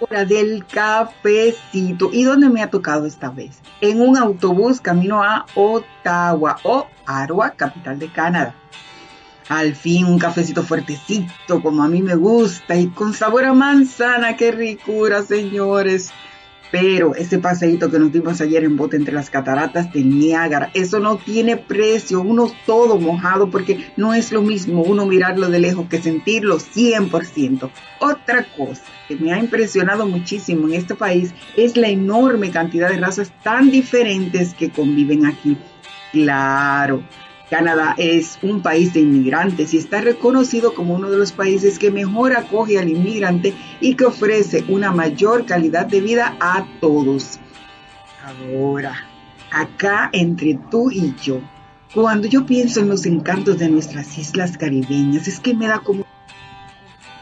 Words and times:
hora 0.00 0.24
del 0.24 0.66
cafecito. 0.66 2.10
¿Y 2.12 2.24
dónde 2.24 2.48
me 2.48 2.62
ha 2.62 2.70
tocado 2.70 3.06
esta 3.06 3.30
vez? 3.30 3.60
En 3.80 4.00
un 4.00 4.16
autobús 4.16 4.80
camino 4.80 5.22
a 5.22 5.46
Ottawa 5.54 6.58
o 6.64 6.86
Ottawa, 7.06 7.50
capital 7.50 7.98
de 7.98 8.12
Canadá. 8.12 8.54
Al 9.48 9.74
fin 9.74 10.06
un 10.06 10.18
cafecito 10.18 10.62
fuertecito 10.62 11.62
como 11.62 11.82
a 11.82 11.88
mí 11.88 12.02
me 12.02 12.14
gusta 12.14 12.76
y 12.76 12.88
con 12.88 13.12
sabor 13.12 13.44
a 13.44 13.52
manzana, 13.52 14.36
qué 14.36 14.52
ricura, 14.52 15.22
señores. 15.22 16.12
Pero 16.72 17.14
ese 17.14 17.38
paseíto 17.38 17.90
que 17.90 17.98
nos 17.98 18.12
dimos 18.12 18.40
ayer 18.40 18.64
en 18.64 18.76
bote 18.76 18.96
entre 18.96 19.12
las 19.12 19.28
cataratas 19.28 19.92
de 19.92 20.02
Niágara, 20.02 20.70
eso 20.72 21.00
no 21.00 21.18
tiene 21.18 21.58
precio, 21.58 22.22
uno 22.22 22.50
todo 22.64 22.98
mojado 22.98 23.50
porque 23.50 23.92
no 23.98 24.14
es 24.14 24.32
lo 24.32 24.40
mismo 24.40 24.82
uno 24.82 25.04
mirarlo 25.04 25.50
de 25.50 25.60
lejos 25.60 25.86
que 25.88 26.00
sentirlo 26.00 26.58
100%. 26.58 27.70
Otra 28.00 28.46
cosa 28.56 28.82
que 29.06 29.16
me 29.16 29.34
ha 29.34 29.38
impresionado 29.38 30.06
muchísimo 30.06 30.66
en 30.66 30.74
este 30.74 30.94
país 30.94 31.34
es 31.56 31.76
la 31.76 31.88
enorme 31.88 32.50
cantidad 32.50 32.88
de 32.88 32.96
razas 32.96 33.30
tan 33.42 33.70
diferentes 33.70 34.54
que 34.54 34.70
conviven 34.70 35.26
aquí. 35.26 35.58
Claro, 36.10 37.02
Canadá 37.52 37.94
es 37.98 38.38
un 38.40 38.62
país 38.62 38.94
de 38.94 39.00
inmigrantes 39.00 39.74
y 39.74 39.76
está 39.76 40.00
reconocido 40.00 40.72
como 40.72 40.94
uno 40.94 41.10
de 41.10 41.18
los 41.18 41.32
países 41.32 41.78
que 41.78 41.90
mejor 41.90 42.34
acoge 42.34 42.78
al 42.78 42.88
inmigrante 42.88 43.52
y 43.78 43.94
que 43.94 44.06
ofrece 44.06 44.64
una 44.70 44.90
mayor 44.90 45.44
calidad 45.44 45.84
de 45.84 46.00
vida 46.00 46.34
a 46.40 46.66
todos. 46.80 47.40
Ahora, 48.24 48.94
acá 49.50 50.08
entre 50.14 50.58
tú 50.70 50.90
y 50.90 51.14
yo, 51.22 51.42
cuando 51.92 52.26
yo 52.26 52.46
pienso 52.46 52.80
en 52.80 52.88
los 52.88 53.04
encantos 53.04 53.58
de 53.58 53.68
nuestras 53.68 54.16
islas 54.16 54.56
caribeñas, 54.56 55.28
es 55.28 55.38
que 55.38 55.52
me 55.52 55.66
da 55.66 55.80
como 55.80 56.06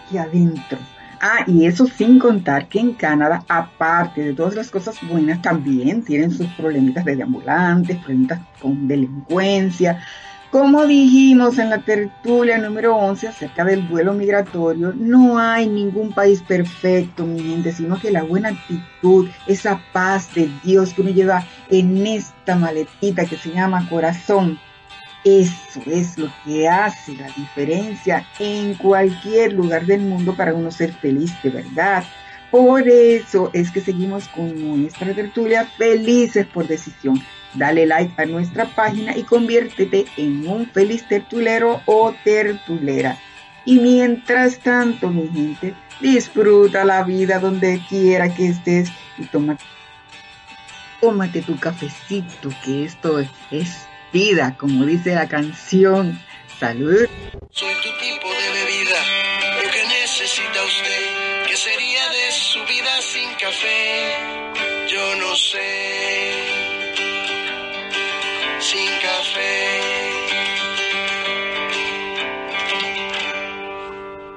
aquí 0.06 0.16
adentro 0.16 0.78
Ah, 1.22 1.44
y 1.46 1.66
eso 1.66 1.86
sin 1.86 2.18
contar 2.18 2.66
que 2.68 2.80
en 2.80 2.94
Canadá, 2.94 3.44
aparte 3.46 4.22
de 4.22 4.32
todas 4.32 4.54
las 4.54 4.70
cosas 4.70 4.96
buenas, 5.06 5.42
también 5.42 6.02
tienen 6.02 6.30
sus 6.30 6.46
problemitas 6.54 7.04
de 7.04 7.16
deambulantes, 7.16 7.98
problemitas 7.98 8.40
con 8.58 8.88
delincuencia. 8.88 10.02
Como 10.50 10.86
dijimos 10.86 11.58
en 11.58 11.68
la 11.68 11.78
tertulia 11.78 12.56
número 12.56 12.96
11 12.96 13.28
acerca 13.28 13.64
del 13.64 13.86
vuelo 13.86 14.14
migratorio, 14.14 14.94
no 14.96 15.38
hay 15.38 15.68
ningún 15.68 16.12
país 16.12 16.42
perfecto, 16.42 17.26
mi 17.26 17.38
gente, 17.40 17.72
sino 17.72 18.00
que 18.00 18.10
la 18.10 18.22
buena 18.22 18.48
actitud, 18.48 19.28
esa 19.46 19.80
paz 19.92 20.34
de 20.34 20.50
Dios 20.64 20.94
que 20.94 21.02
uno 21.02 21.10
lleva 21.10 21.44
en 21.68 22.06
esta 22.06 22.56
maletita 22.56 23.26
que 23.26 23.36
se 23.36 23.50
llama 23.50 23.86
corazón, 23.90 24.58
eso 25.24 25.82
es 25.86 26.16
lo 26.16 26.32
que 26.44 26.66
hace 26.68 27.14
la 27.14 27.28
diferencia 27.28 28.26
en 28.38 28.74
cualquier 28.74 29.52
lugar 29.52 29.84
del 29.84 30.00
mundo 30.00 30.34
para 30.34 30.54
uno 30.54 30.70
ser 30.70 30.92
feliz 30.94 31.30
de 31.42 31.50
verdad. 31.50 32.04
Por 32.50 32.88
eso 32.88 33.50
es 33.52 33.70
que 33.70 33.80
seguimos 33.80 34.28
con 34.28 34.80
nuestra 34.80 35.14
tertulia 35.14 35.66
felices 35.76 36.46
por 36.46 36.66
decisión. 36.66 37.22
Dale 37.54 37.86
like 37.86 38.14
a 38.20 38.26
nuestra 38.26 38.64
página 38.64 39.16
y 39.16 39.24
conviértete 39.24 40.06
en 40.16 40.48
un 40.48 40.66
feliz 40.66 41.06
tertulero 41.06 41.82
o 41.84 42.14
tertulera. 42.24 43.18
Y 43.64 43.78
mientras 43.78 44.58
tanto, 44.58 45.10
mi 45.10 45.28
gente, 45.28 45.74
disfruta 46.00 46.84
la 46.84 47.04
vida 47.04 47.38
donde 47.38 47.80
quiera 47.88 48.34
que 48.34 48.48
estés 48.48 48.90
y 49.18 49.24
toma, 49.26 49.58
tómate 51.00 51.42
tu 51.42 51.58
cafecito, 51.58 52.48
que 52.64 52.84
esto 52.84 53.20
es 53.50 53.89
vida, 54.12 54.56
como 54.58 54.84
dice 54.84 55.14
la 55.14 55.28
canción. 55.28 56.20
Salud. 56.58 57.08
Soy 57.50 57.74
tu 57.74 57.88
tipo 57.98 58.28
de 58.28 58.50
bebida, 58.52 59.00
lo 59.62 59.70
que 59.70 59.86
necesita 59.86 60.62
usted, 60.62 61.46
¿qué 61.48 61.56
sería 61.56 62.08
de 62.10 62.32
su 62.32 62.60
vida 62.66 63.00
sin 63.00 63.30
café? 63.34 64.14
Yo 64.88 65.16
no 65.16 65.34
sé. 65.36 65.89